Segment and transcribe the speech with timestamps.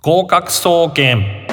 [0.00, 1.44] 合格総研。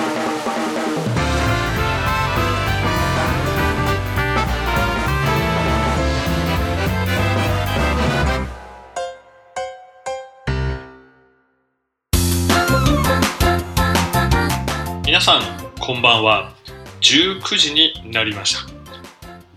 [15.04, 15.42] 皆さん
[15.80, 16.54] こんばんは。
[17.02, 18.72] 19時になりました。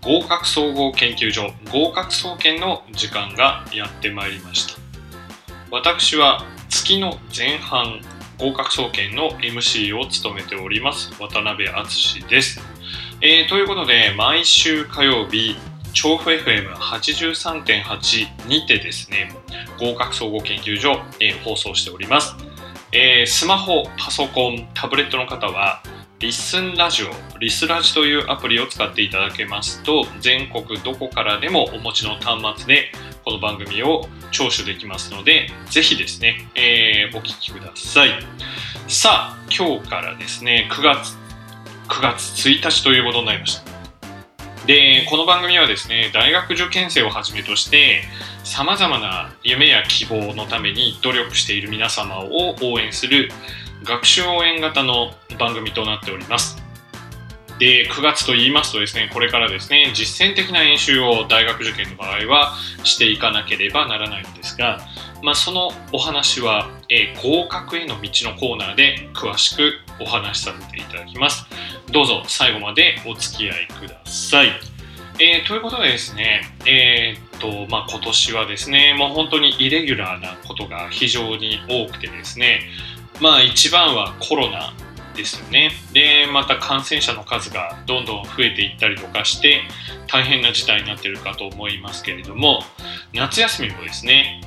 [0.01, 4.81] 合格総合研究所合格総研の時間がやってまいりました。
[5.69, 8.01] 私は月の前半
[8.39, 12.59] 合格総研の MC を務めております渡辺敦です、
[13.21, 15.55] えーということで毎週火曜日
[15.93, 19.31] 調布 FM83.8 にてですね
[19.79, 22.35] 合格総合研究所、えー放送しております。
[22.91, 25.81] えースマホ、パソコン、タブレットの方は、
[26.19, 27.07] リスンラジオ、
[27.39, 32.91] リスラジというアプリを使っていただけますと、全国どこからでもお持ちの端末で
[33.29, 38.09] この番組を聴取できますので、ぜひですね、えーお聞きください。
[38.87, 41.15] さあ、今日からですね、9月、
[41.89, 44.65] 9月1日ということになりました。
[44.65, 48.01] で、この番組はですね、大学受験生をはじめとして、
[48.43, 53.29] さまざまな夢や希望のために努力している皆様を応援する
[53.83, 56.68] 学習応援型の番組となっております。
[57.59, 64.79] で、9月と言いますとですね、これからですね、実践的な演習を大学受験の場合はしていかなければならないんですが、
[65.21, 71.45] まあ、そのお話は、えー合格への道のコーナーで詳しくお話しさせていただきます。
[71.91, 74.47] どうぞ最後までお付き合いください。
[75.19, 82.61] えーということでですね、えーっと、まあ、今年はですね、もう本当にイレギュラーなことが非常に多くてですね、
[83.19, 84.73] まあ一番はコロナ
[85.19, 85.71] ですよね。
[85.93, 89.61] で、また感染者の数がどんどん増えていったりとかして、
[90.07, 92.63] 大変な事態になっているかと思いますけれども、
[93.13, 94.41] 夏休みもですね、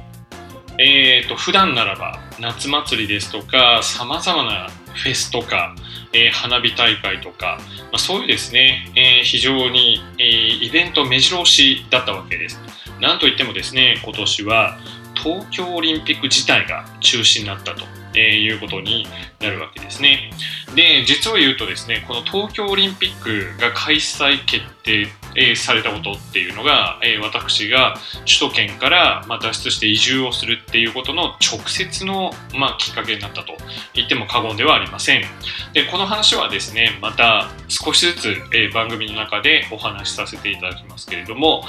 [0.78, 5.74] えー、と普段ならば夏祭りですとかさまざまなフェスとか、
[6.12, 12.60] えー花火大会とか、まあ、そういうですね、えー非常に、えーイベント目白押しだったわけです。
[13.00, 14.78] なんといってもですね今年は
[15.14, 17.84] 東京オリンピック自体が中止になったと。
[18.14, 19.06] えーいうことに
[19.40, 20.30] なるわけですね。
[20.74, 33.56] で、実を言うとですね、この東京オリンピックが開催決定、えーされたことっていうのが、えー私が首都圏から、まあ、脱出して移住をするっていうことの直接の、まあ、きっかけになったと
[33.94, 35.24] 言っても過言ではありません。
[35.72, 41.64] で、この話はですね、また少しずつ、えー番組の中でお話しさせていただきますけれども、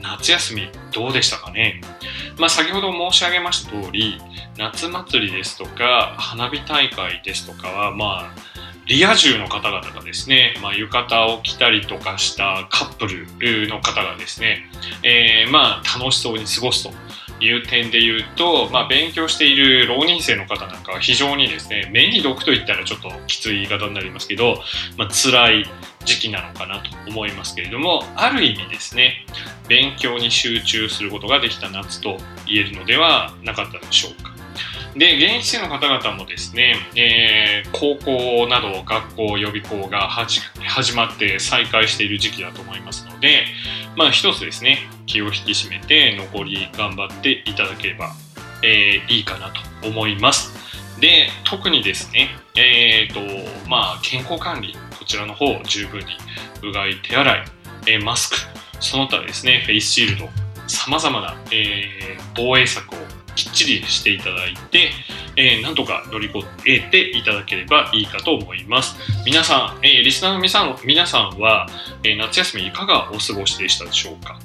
[0.00, 1.80] 夏休みどうでしたかね？
[2.38, 4.20] まあ、先ほど申し上げました通り、
[4.56, 8.55] 夏祭りですとか、花火大会ですとかは、まあ、
[8.86, 14.70] リア充の方々がですね、まあ、浴衣を着たりとかしたカップルの方がですね、
[15.02, 16.92] えーまあ、楽しそうに過ごすと
[17.44, 24.62] いう点で言うと、まあ、勉強している浪人生の方なんかは非常にですね、目に毒と言ったらちょっときつい言い方になりますけど、
[24.96, 25.64] まあ、辛い
[26.04, 29.26] 時期なのかなと思いますけれども、ある意味ですね、
[29.68, 34.35] 勉強に集中することができた夏と言えるのではなかったでしょうか。
[34.96, 43.44] で、現役生の方々もですね、えー高校など学校予備校がはじ始まって再開している時期だと思いますので、
[43.96, 48.12] まあ一つですね、気を引き締めて残り頑張っていただければ、
[48.62, 49.52] えーいいかな
[49.82, 50.54] と思います。
[50.98, 53.20] で、特にですね、えーと、
[53.68, 56.06] まあ健康管理、こちらの方十分に
[56.62, 57.44] うがい、手洗い、
[57.86, 58.36] えマスク、
[58.80, 60.28] その他ですね、フェイスシールド、
[60.68, 62.98] さまざまな、えー防衛策を
[63.36, 64.90] きっちりしていただいて、
[65.36, 68.96] えーなんとか乗り越えていただければいいかと思います。
[69.24, 71.68] 皆さん、えーリスナーの皆さん皆さんは、
[72.02, 74.40] えー夏休みいかがお過ごしでしたでしょうか？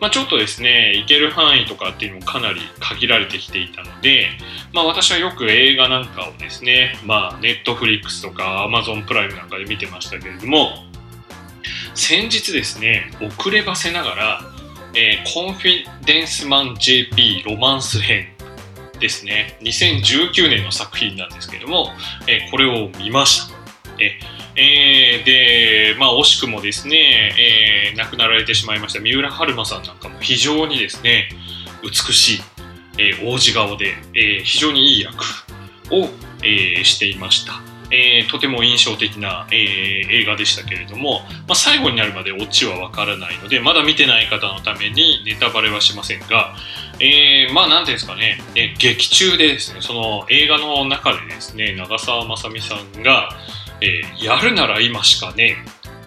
[0.00, 4.28] まあ、ちょっとですね、行ける範囲とかっていうのもかなり限られてきていたので、
[4.72, 10.84] まあ、私はよく映画なんかをですね、まあ、ネットフリックスとか Amazon プライムなんかで見てましたけれども、
[11.94, 14.40] 先日ですね、遅ればせながら、
[14.94, 18.33] えーコンフィデンスマン JP ロマンス編
[19.04, 21.92] ですね、2019年の作品なんですけども、
[22.26, 23.54] えこれを見ました。
[24.56, 27.34] えーで、まあ、惜しくもですね、
[27.92, 31.28] えー亡くなられてしまいました三浦春馬さんなんかも非常にですね、
[31.82, 32.40] 美しい、
[32.96, 35.22] えー王子顔で、え非常にいい役
[35.90, 36.08] を、
[36.42, 37.73] えしていました。
[37.94, 46.54] えーとても印象的な、えー映画でしたけれども、まあ、最後になるまでオチはわからないので、まだ見てない方のためにネタバレはしませんが、
[47.00, 53.30] えーまあ、なんていうんですかね、えー劇中でですね、その映画の中でですね、長澤まさみさんが、
[53.80, 55.56] えーやるなら今しかね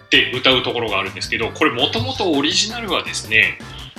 [0.04, 3.58] って歌うところがあるんですけど、これもともとオリジナルはですね、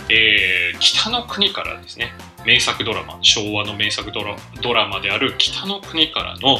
[0.09, 2.13] えー北の国からですね、
[2.45, 6.59] 名作ドラマ昭和の名作ドラドラマである「北の国から」の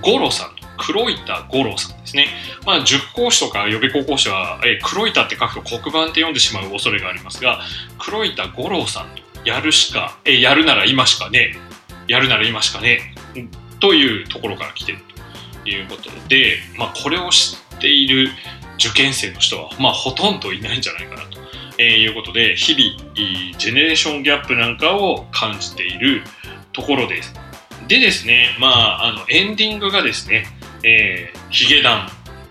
[0.00, 2.28] 五郎さん黒板五郎さんですね。
[2.64, 7.60] まあ、塾講師とか予備高校師は、え黒板って書くと黒板って読んでしまう恐れがありますが、
[7.98, 11.56] 黒板五郎さんとやるしか、えやるなら今しかね
[12.06, 13.14] やるなら今しかね
[13.80, 14.98] というところから来てる
[15.64, 18.30] ということで、まあ、これを知っている
[18.76, 21.38] 受験生の人は、まあ、ほとんどいないんじゃないかなと。
[21.80, 23.14] えー、いうことで日々
[23.56, 26.22] ジェネレーションギャップなんかを感じている
[26.72, 27.32] ところです。
[27.86, 30.44] でですね、まあ、あのエンディングがですね、
[30.82, 32.08] えー、ヒゲダン、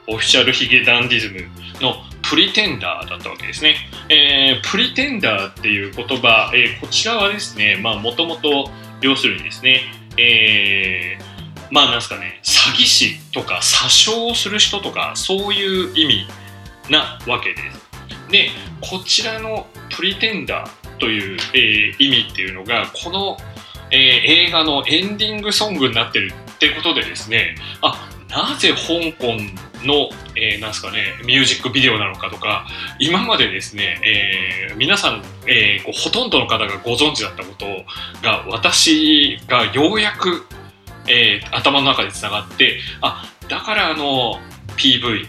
[0.07, 1.41] オフィシャルヒゲダンディズム
[1.81, 1.95] の
[2.29, 3.75] プリテンダーだったわけですね。
[4.09, 8.69] えー、プリテンダーっていう言葉、えー、こちらはですね、まあ、もともと
[9.01, 9.81] 要するにですね、
[10.17, 16.27] えー、まあなんすかね、詐欺師とか詐称をする人とか、そういう意味
[16.89, 18.31] なわけです。
[18.31, 18.49] で、
[18.81, 23.37] こちらのプリテンダーという、えー、意味っていうのが、この、
[23.91, 23.99] えー、
[24.47, 29.37] 映画のエンディングソングになってるってことでですね、あ、なぜ香港
[29.85, 32.67] の、えー、なんすかね、ミュージックビデオなのかとか、
[32.99, 34.01] 今までですね、
[34.69, 37.65] えー、皆さん、えー、こうほとんどの方がご存知だったこと
[38.21, 40.45] が、私がようやく、
[41.07, 44.39] えー、頭の中でつながって、あ、だからあの、
[44.77, 45.27] PV、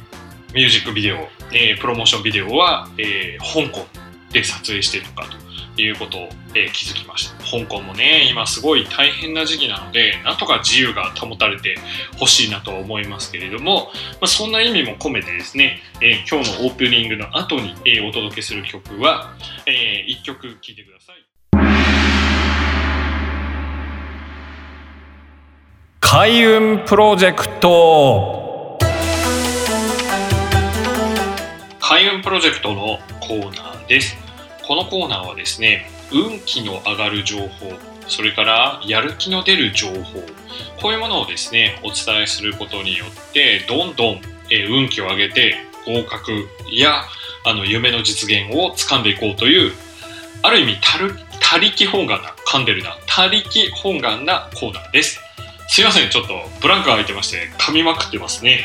[0.54, 3.86] ミュージックビデオ、えー、プロモーションビデオは、えー、香港
[4.32, 5.47] で撮影してるのかと。
[5.82, 7.38] いうことを、えー、気づきました。
[7.44, 11.76] 香港もね今すごい大変な時期なのでなんとか自由が保たれて
[12.18, 13.90] ほしいなと思いますけれども、
[14.20, 19.34] まあ、そんな意味も込めてですね、えー、今日のオープニングの後に、えー、お届けする曲は、
[19.66, 21.28] えー、1曲聴いてください。
[26.00, 28.48] 開運プロジェクト。
[31.88, 34.27] 開運プロジェクトのコーナーです
[34.68, 37.72] このコーナーはですね運気の上がる情報
[38.06, 40.20] それからやる気の出る情報
[40.82, 44.20] こういうものをですねお伝えすることによってどんどん
[44.70, 45.56] 運気を上げて
[45.86, 46.32] 合格
[46.70, 47.02] や
[47.46, 49.72] あの夢の実現を掴んでいこうという
[50.42, 50.76] ある意味
[51.40, 55.27] 他力本願な噛んでるな他力本願なコーナーです。
[55.68, 58.60] すいません、ちょっとブランクが空いてまして、噛みまくってますね。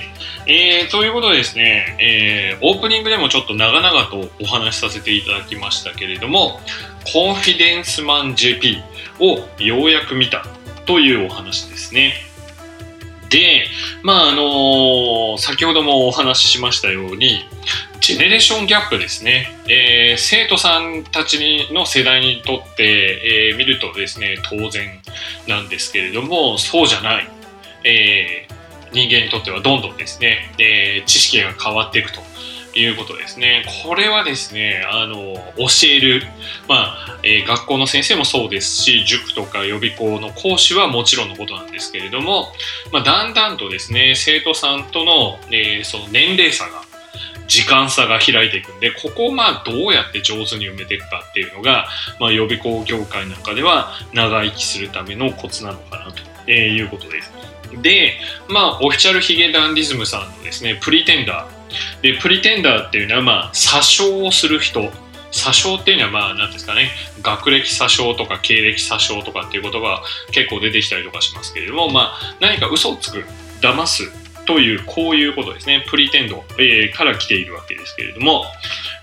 [0.48, 6.62] えー、ということでですね、えー、オープニングでもちょっと長々とお話しさせていただきましたけれども、
[7.12, 8.78] コンフィデンスマン JP
[9.20, 10.46] をようやく見た
[10.86, 12.14] というお話ですね。
[13.30, 13.68] で、
[14.02, 17.46] まああのー、先ほどもお話ししましたように、
[18.04, 25.00] ジェネレーションギャップですね、えー、生徒さんたちの世代にとって、えー、見るとですね当然
[25.48, 27.30] なんですけれどもそうじゃない、
[27.86, 32.20] えー、人間にとってはどんどんですね、え知識が変わっていくと
[32.78, 33.64] いうことですね。
[33.86, 36.24] これはですね、あの、教える、
[36.68, 42.52] まあ、えー、学校の先生もそうですし、塾とか予備校の講師はもちろんのことなんですけれども、
[42.92, 46.82] まあ、だんだんとですね、生徒さんとの、えー、その年齢差が
[47.48, 51.88] 時間差が開いていくんで、ここをまあどうやって上手に埋めていくかっていうのが、
[52.20, 56.14] まあ、予備校業界なんかでは長生きするためのコツなのかな
[56.46, 57.32] ということです。
[57.82, 58.14] で、
[58.48, 62.02] まあ、オフィシャルヒゲダンディズムさんのですね、プリテンダー。
[62.02, 64.92] で、プリテンダーっていうのは、まあ、詐称をする人。
[65.32, 66.92] 詐称っていうのは、まあ、なんですかね、
[67.24, 73.26] 学歴詐称とか経歴詐称とかっていう言葉結構出てきたりとかしますけれども、まあ、何か嘘をつく、
[73.62, 74.04] 騙す
[74.46, 75.86] という、こういうことですね。
[75.90, 78.46] プリテンド、えー、から来ているわけですけれども、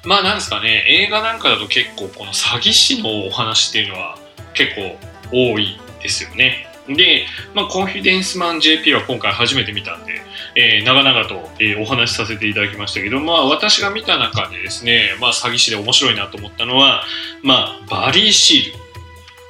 [0.04, 4.18] まあなんですかね、映画なんかだと結構この詐欺師のお話っていうのは
[4.54, 4.98] 結構
[5.32, 6.66] 多いですよね。
[6.88, 10.22] で、まあ、コンフィデンスマン JP は今回初めて見たんで、
[10.56, 17.04] えー、長々と、えー、お話しさせていただきましたけど、まあ、私が見た中でですね、まあ、詐欺師で面白いなと思ったのは、
[17.42, 18.78] まあ、バリー・シール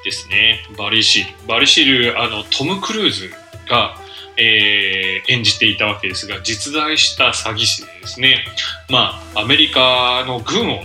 [0.03, 0.65] ですね。
[0.77, 1.47] バリー・シール。
[1.47, 3.31] バリー・シール、あの、トム・クルーズ
[3.67, 3.97] が、
[4.37, 8.45] えー、演じていたわけですが実在した詐欺師でですね、
[8.89, 10.83] まあ、アメリカの軍を、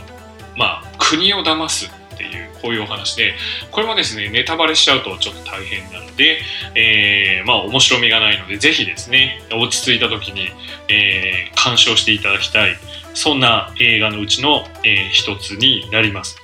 [0.57, 3.35] まあ、国を騙すっていうこういうお話で
[3.71, 6.41] これもですねネタバレしちゃうとちょっと大変なので、
[6.75, 10.49] えー、まあ面白みがないのでぜひですね落ち着いた時に、
[10.89, 12.77] えー、鑑賞していただきたい
[13.15, 16.37] そんな映画のうちの、えー、一つになります。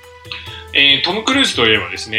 [0.75, 2.17] えー、トム・クルーズといえばですね、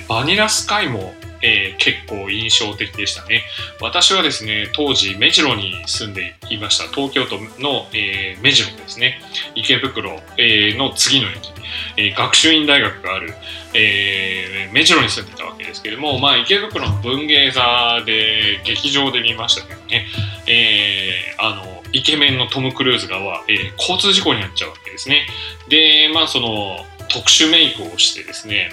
[0.00, 1.12] えー、バニラスカイも
[1.42, 3.42] えー、結構印象的でしたね。
[3.80, 6.84] 私はですね、当時目白に住んでいました。
[6.94, 9.20] 東京都の、えー、目白ですね、
[9.54, 11.52] 池袋、えー、の次の駅、
[11.96, 13.34] えー、学習院大学がある、
[13.74, 20.06] えー、目白に住んでたわけですけれども、まあ、池袋の文芸座で劇場で見ましたけどね、
[20.46, 25.26] えー、あの、イケメンのトム・クルーズがは、えー、交通事故に遭っちゃうわけですね。
[25.68, 28.70] で、まあ、その、特殊メイクをしてですね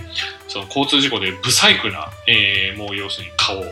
[0.47, 3.63] その交通事故で不細工な、えー、もう要するに顔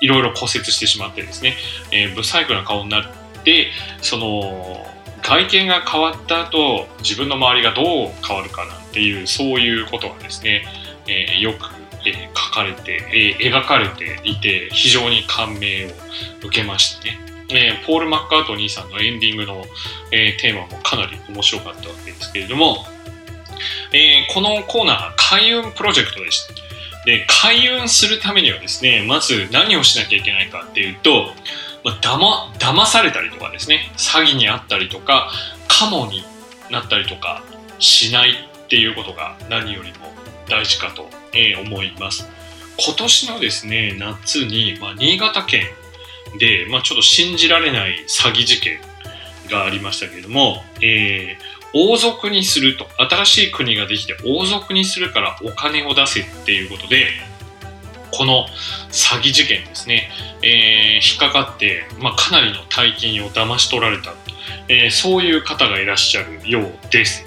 [0.00, 1.54] いろいろ骨折してしまってですね、
[1.92, 3.04] えー、不細工な顔になっ
[3.44, 3.68] て
[4.00, 4.86] その
[5.22, 10.64] 外見が変わった後自分の周りがどう変わるかなんていうそういうことがですね、
[11.06, 11.66] えー、よく、
[12.06, 15.88] えー、書かれて、えー、描かれていて非常に感銘を
[16.44, 17.18] 受けましたね。
[17.52, 19.64] えー、ポール・マッカートニーさんのエンディングの、
[20.12, 22.86] えー、テーマもかなり面白かったわけですけれども、
[23.92, 26.54] えー、このコーナー開運プロジェクトでした。
[27.04, 31.32] で開運するためにはですねまず何をしなきゃいけないかっていうと、
[31.82, 35.30] まあ、だま騙されたりとかですね詐欺にあったりとか
[35.66, 36.22] カモに
[36.70, 37.42] なったりとか
[37.78, 40.10] しないっていうことが何よりも
[40.48, 42.28] 大事かと、え思います
[42.76, 45.64] 今年のですね夏に、まあ、新潟県
[46.38, 48.80] で、まあ、ちょっと信じられない詐欺事件
[49.50, 57.06] がありましたけれども、えー、王族にすると新しい国ができて王族にするからお金を出せっていうことで
[58.12, 58.46] この
[58.90, 60.10] 詐欺事件ですね、
[60.42, 64.14] えー、引っかかって、まあ、かなりの大金を騙し取られた、
[64.68, 67.24] えー、そういう方がいらっしゃるようです。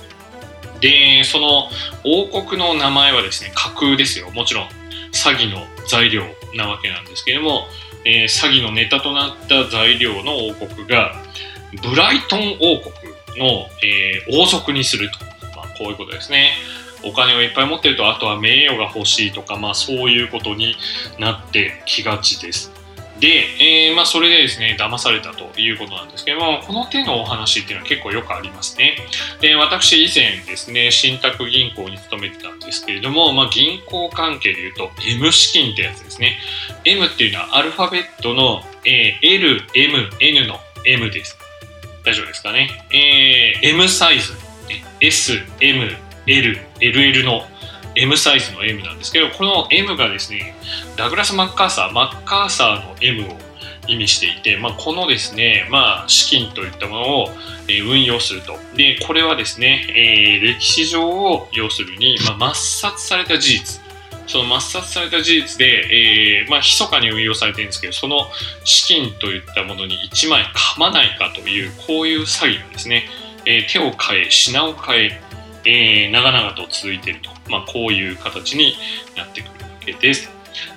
[0.81, 1.69] でその
[2.03, 4.29] 王国の名前はですね架空ですよ。
[4.31, 4.67] もちろん
[5.13, 6.23] 詐欺の材料
[6.55, 7.67] なわけなんですけれども、
[8.03, 11.13] えー、詐欺のネタとなった材料の王国が
[11.81, 13.02] ブライトン王国。
[13.37, 15.17] の、えー、王族にすると、
[15.55, 16.53] まあ、こういうことですね。
[17.03, 20.75] お金をいっぱい持ってると、あとは名誉が欲しいとか、まあそういうことに
[21.19, 22.71] なってきがちです。
[23.19, 23.27] で、
[23.87, 28.97] えー、まあそれでですね、騙されたということなんですけども、この手のお話っていうのは結構よくありますね。
[29.41, 36.37] で、私以前ですね、信託銀行に勤めてたんですけれども、まあ銀行関係で言うと M 資金ってやつですね。
[36.85, 41.37] M っていうのはアルファベットの、えー、L、M、N の M です。
[42.03, 42.69] 大丈夫ですかね。
[42.91, 44.33] えー、M サイズ、
[45.00, 45.89] S、M、
[46.27, 47.43] L、LL の
[47.95, 50.55] M サイズの M なんですけど、この M がですね、
[50.98, 53.38] ダグラス・マッカーサー、マッカーサーの M を
[53.88, 57.29] 意味していて、まあ、このですね、まあ、資金といったものを、
[57.88, 58.57] 運用すると。
[58.75, 63.82] で、これはですね、えー、歴史上を要するに、まあ、抹殺された事実。
[64.27, 68.27] その抹殺された事実で、えー、まあ、密かに運用されてるんですけど、その
[68.63, 73.06] 資金といったものに1枚噛まないかという、こういう詐欺がですね、
[73.46, 75.22] えー、手を変え、品を変え、
[75.65, 78.75] えー、長々と続いていると、まあ、こういう形に
[79.18, 80.30] なってくるわけです。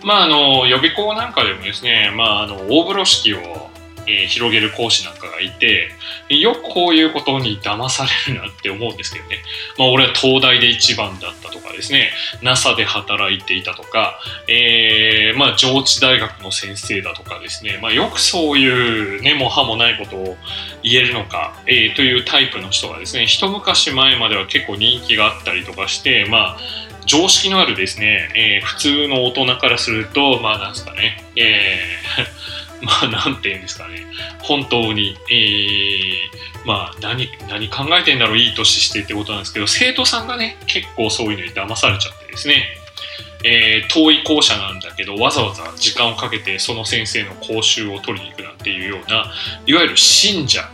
[0.02, 3.70] まあ、あの予備校なんかでもですね、まあ、あの大風呂敷を
[4.06, 5.90] えー、広げる講師なんかがいて、
[6.28, 9.38] よくこういうことに騙されるなって思うんですけどね。
[9.78, 12.10] まあ俺は東大で一番だったとかですね、
[12.42, 20.36] NASA で働いていたとか、えー、まあ上智大学の先生だとかですね、まあよくそういうね、も歯もないことを
[20.82, 26.58] 言えるのか、えー、というタイプの人がですね、一昔前までは結構人気があったりとかして、まあ
[27.06, 32.46] 常識のあるですね、えー、普通の大人からすると、まあなんですかね、えー
[32.82, 34.06] まあ、 なんて言うんですかね、
[34.40, 36.16] 本当に、えー、
[36.64, 42.66] まあ、何、何考えてんだろう、いい年してってことなんですけど、生徒さんがね、結構そういうのに騙されちゃってですね、
[43.44, 49.32] えー、遠い校舎なんだけど、わざわざ時間をかけてその先生の講習を取りに行くなんていうような、
[49.66, 50.68] いわゆる信者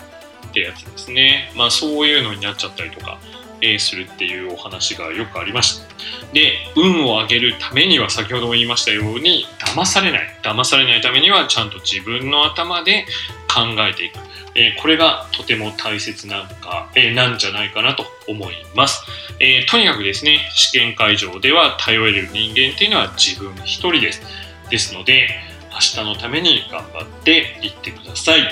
[0.48, 1.52] ってやつですね。
[1.54, 3.18] まあ、そういうのになっちゃったりとか、
[3.62, 5.86] え、するっていうお話がよくありました。
[6.32, 10.38] で、運を上げるためには先ほども言いましたように、騙されない。
[10.42, 13.06] 騙されないためにはちゃんと自分の頭で
[13.48, 14.18] 考えていく。
[14.54, 19.02] えー、これがとても大切なんか、えー、なんじゃないかなと思います、
[19.40, 24.22] えー、とにかくですね、試験会場では頼れる人間っていうのは自分一人です。
[24.68, 25.28] ですので、
[25.72, 28.42] 明日のために頑張っていってください。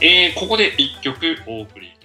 [0.00, 1.95] えここで1曲お送り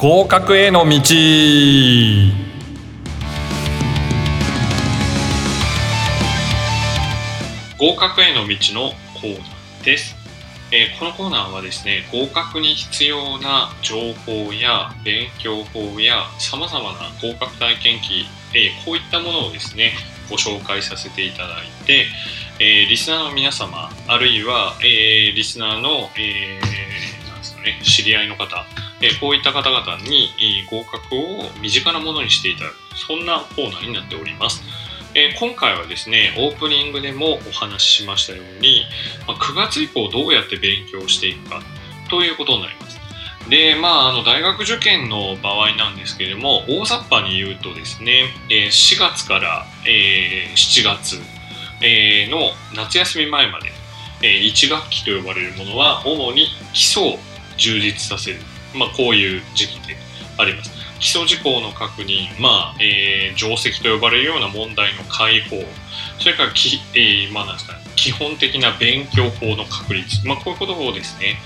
[0.00, 0.96] 合格への道。
[7.76, 10.16] 合格への道のコーナーです、
[10.72, 19.92] えー、このコーナーはですね合格に必要な情報や勉強法やさまざまな合格体験記、えー、こういったものをですね
[20.30, 22.06] ご紹介させていただいて、
[22.58, 27.09] えー、リスナーの皆様あるいは、えリスナーの、えなんですか
[27.60, 28.66] ね、知り合いの方
[29.02, 30.30] えこういった方々に
[30.70, 34.62] 合格を身近なものにしていただくそんなコーナーになっております。
[35.14, 38.84] え今回はですねオープニングでもお話ししましたように、
[39.26, 41.62] ま9月以降どうやって勉強していくか
[42.08, 43.00] ということになります。
[43.48, 51.20] でまあ、あの大学受験の場合なんですけれども大雑把に言うとですね、え4月から、え7月、
[51.80, 53.72] えの夏休み前まで、
[54.22, 57.18] え1学期と呼ばれるものは主に基礎
[57.60, 58.38] 充実させる。
[58.74, 59.96] まあ、こういう時期で
[60.38, 60.70] あります。
[60.98, 65.56] 基礎事項の確認、まあえー、定石と呼ばれるような問題の解放。
[66.18, 71.38] それからき、えーまあなんですか、基本的な勉強法の確立、まあ、こういうことをですね、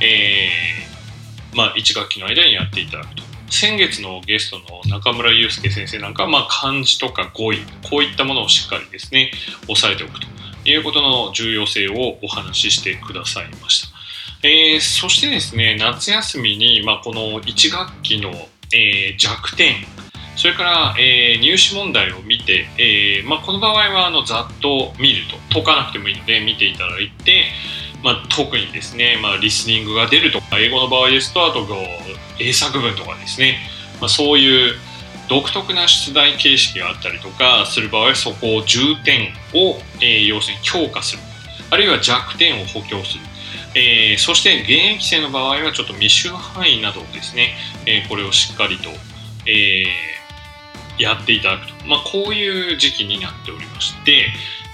[0.00, 3.22] えーまあ、1学期の間にやっていただくと。
[3.50, 9.30] 先月のゲストの中村祐介先生なんかは、まあ、漢字とか語彙こういったものをしっかりですね
[9.68, 10.26] 押さえておくと
[10.64, 14.01] いうことの重要性をお話ししてくださいました。
[14.42, 18.30] えー、そしてですね夏休みに、まあ、この1学期の、
[18.72, 19.76] えー、弱点
[20.36, 27.44] それから、えー、入試問題を見て、えーまあ、この場合はあのざっと見ると解かなくてもいいので見ていただいて、
[28.02, 31.64] まあ、特にですね、まあ、リスニングが出るとか英語の場合ですとあと
[32.40, 33.58] 英作文とかですね、
[34.00, 34.74] まあ、そういう
[35.28, 41.22] 独特な出題形式があったりとかする場合はそこを重点を、えー、要するに強化する。
[41.70, 43.24] あるいは弱点を補強する、
[43.74, 47.54] えー、そして現役生の場合はちょっと未就範囲などをですね、
[47.86, 48.90] えー、これをしっかりと、
[49.46, 54.26] えー、やっていただくと、まあ、こういう時期になっておりまして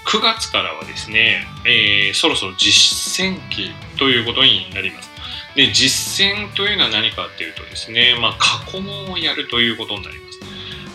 [0.05, 5.09] 9月からはですね、え、そろそろ実践期ということになります。
[5.55, 10.39] で実践というのは何かっていうとですね、まあ、過去問をやるということになります。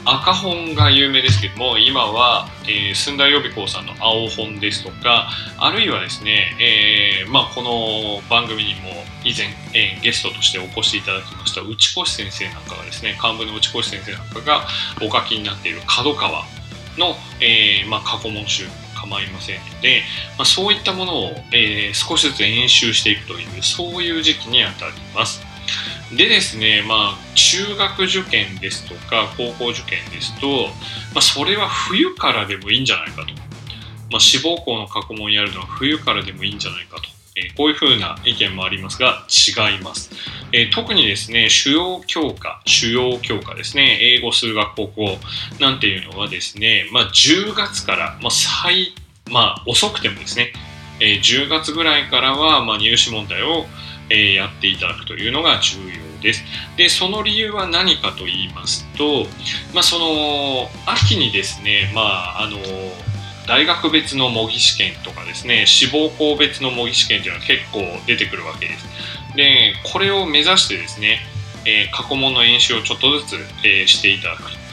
[0.06, 8.90] 赤本が有名ですけども今は、えー、寸大予備校さんの青本ですとかあるいはですね、えーまあ、この番組にも
[9.24, 14.66] 以前、えー、ゲストとしてお越しいただきました内越先生なんかがですね幹部の内越先生なんかが
[15.00, 16.44] お書きになっている角川
[16.98, 20.02] の、えーまあ、過去問集構いませんので、
[20.38, 25.42] まあ、そういったものを、えー、少しずつ演習していくというそういう時期にあたります。
[26.12, 30.68] でですね、まあ、中学受験ですとか、高校受験ですと、
[31.14, 33.28] まあ、それは冬からでもいいんじゃないかと。
[34.10, 37.14] まあ、志望校の過去問やるのは冬からでもいいんじゃないかと。
[37.36, 40.10] えー、こういうふうな意見もありますが、違います。
[40.52, 45.18] えー、特にですね、主要教科、主要教科ですね、英語、数学、国語
[45.58, 48.94] なんていうのはですね、まあ、10月から、まあ、最、
[49.30, 50.52] まあ、遅くてもですね、
[51.00, 53.66] えー、10月ぐらいからは、まあ、入試問題を
[54.10, 56.44] えー、やっていただくというのが重要です。
[56.76, 59.26] で、その理由は何かと言いますと、
[59.72, 62.58] まあ、その、秋にですね、まあ、あの、
[63.46, 68.86] 大学別の模擬試験とかですね、志望校別の模擬試験というのは結構出てくるわけです。
[69.36, 71.20] で、これを目指してですね、
[71.66, 74.63] えー、過去問の演習をちょっとずつ、えー、していただくと。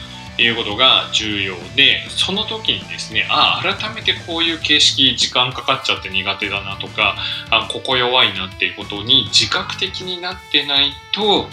[0.41, 7.15] ていうことが重要でその時にですねあ改めてこういう形式時間かかっちゃって苦手だなとか
[7.51, 11.45] あここ弱いなっていうことに自覚的になってないと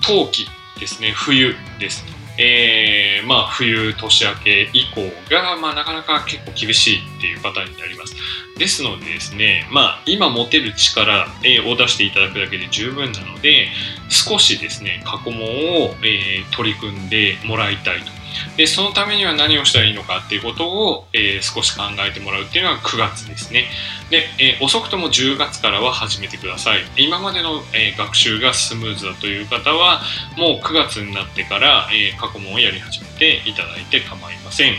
[0.00, 0.46] 冬季
[0.80, 8.14] ですね冬ですえー、まあ冬年明け以降が、まあ、なかなか結構厳しいっていうパターンになります。
[8.58, 11.26] ですのでですねまあ今持てる力
[11.66, 13.68] を出していただくだけで十分なので
[14.08, 18.15] 少しですね過去問を、えー、取り組んでもらいたいと
[18.56, 23.66] でそのためには何をしたらいいのかっていうことを、えー、少し考えてもらうっていうのが9月ですね。
[24.10, 26.80] で、えー、遅くとも10月からは始めてください。
[26.96, 30.02] 今までの、えー、学習がスムーズだという方は
[30.36, 34.74] もう9月になってから、え過去問をやり始めていただいて構いません。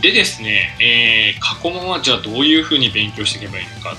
[0.00, 3.96] でですね、え過去問はじゃあどういうふうに勉強していけばいいのか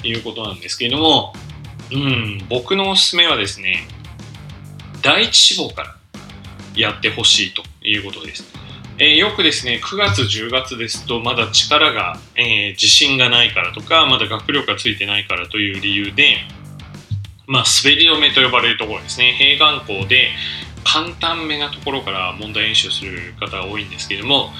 [0.00, 1.32] ということなんですけれども
[1.92, 3.86] うん僕のおすすめはですね
[5.02, 5.96] 第一志望から
[6.74, 8.44] やってほしいということです。
[8.98, 16.38] えー、よくですね、9月、10月ですと、まだ力が、えー、自信がないからとか、まだ学力がついてないからという理由で、
[17.46, 20.30] まあ、滑り止めと呼ばれるところですね、併願校で
[20.84, 24.50] 簡単めなところから問題演習する方が多いんですけれども、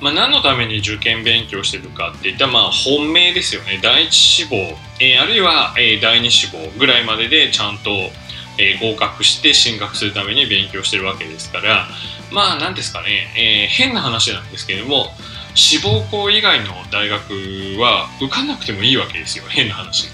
[0.00, 3.78] まあ、何のために受験勉強してるかっていったら、まあ、本命ですよね。
[3.82, 4.56] 第一志望、
[5.00, 8.10] えー、あるいは、えー、第二志望ぐらいまででちゃんと、
[8.58, 11.86] えー、合格して進学するために勉強してるわけですから
[12.32, 15.06] まあ何ですかね、えー、変な話なんですけれども
[15.54, 17.32] 志望校以外の大学
[17.80, 20.08] は受かなくてもいいわけですよ変な話、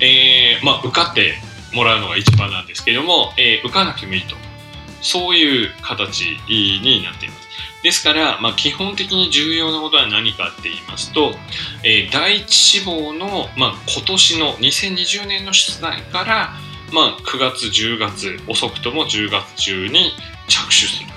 [0.00, 1.34] えー、まあ受かって
[1.74, 4.36] もらうのが一番なんですけれども、えー、受かなくてもいいと。
[5.02, 7.48] そういう形になっています。
[7.82, 11.32] ですから、まあ、基本的に重要なことは何かって言いますと、
[11.82, 16.52] えー、第一志望の、まあ、今年の2020年の出題から
[16.92, 20.12] まあ、9月、10月、遅くとも10月中に
[20.48, 21.08] 着手する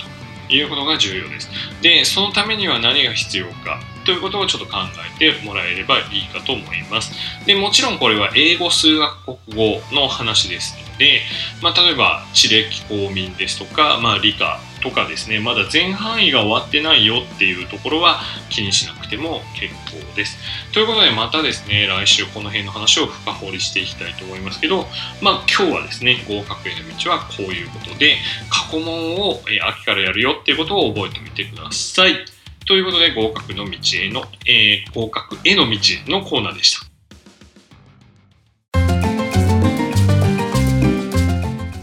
[0.48, 1.50] ということが重要です。
[1.82, 4.78] で、そのためには何が必要かということをちょっと考
[5.18, 7.12] えてもらえればいいかと思います。
[7.46, 11.22] で、もちろんこれは英語、数学、国語の話ですので、
[11.62, 18.20] まあ、例えば地歴公民ですとか、まあ、理科、とかですねまだ前半位が終わってないよっていうところは
[18.50, 20.38] 気にしなくても結構です。
[20.74, 24.86] ということでまたですね来週この辺の話を深掘りしていきたいと思いますけど
[25.22, 28.18] まあ今日はですね合格への道はこういうことで
[28.50, 32.26] 過去問を、秋からやるよっていうことを覚えてみてください。
[32.66, 36.94] ということで合格の道への、えー合格への道のコーナーでした。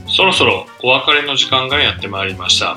[0.09, 2.77] そろそろお別れの時間がやってまいりました。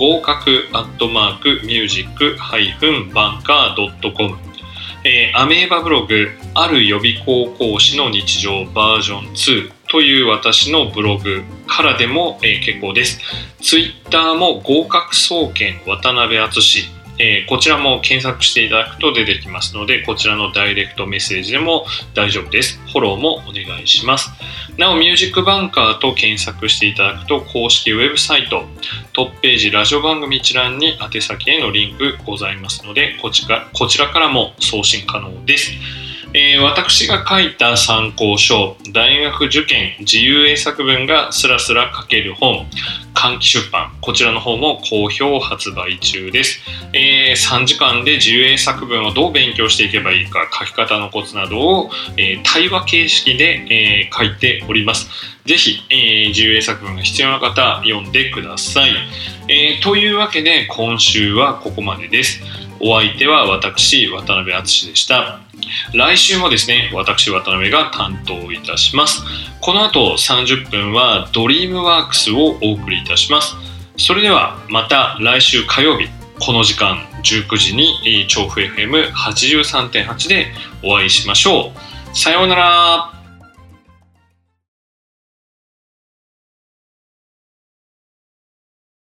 [0.00, 4.38] 合格アットマークミュージックハイフンバンカードットコム
[5.04, 13.20] えーアメーバブログある予備高校師の日常バージョン2という私のブログからでも、えー結構です。
[13.60, 16.60] ツイッターも合格総研渡辺敦
[17.22, 22.80] えーこちらも検索していただくと出てきますので、こちらのダイレクトメッセージでも大丈夫です。
[22.92, 24.30] フォローもお願いします。
[24.78, 28.64] なお、ミュージックバンカーと検索していただくと、公式ウェブサイト、
[29.12, 35.72] トップページ、ラジオ番組一覧に宛先へのリンクございますので、こちらこちらからも送信可能です。
[36.32, 42.66] えー私が書いた参考書、大学受験自由英作文がスラスラ書ける本、
[43.14, 46.60] 換気出版、こちらの方も好評発売中です。
[46.92, 55.10] えー3時間で自由英作文をどう勉強していけばいいか、書き方のコツなどを、えー対話形式で、え書いております。
[55.46, 58.92] ぜひ、えー自由英作文が必要な方、読んでください。
[59.48, 62.40] えというわけで、今週はここまでです。
[62.80, 65.40] お相手は私、渡辺敦でした。
[65.94, 69.22] 来週もですね、私、渡辺が担当いたします。
[69.60, 73.54] この後30分はドリームワークスをお送りいたします。
[73.98, 80.46] それではまた来週火曜日、この時間19時に調布 FM83.8 で
[80.82, 82.16] お会いしましょう。
[82.16, 83.09] さようなら。